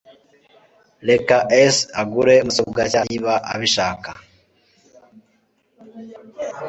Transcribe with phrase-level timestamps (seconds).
[1.09, 1.37] Reka
[1.73, 4.11] S agure mudasobwa nshya niba abishaka.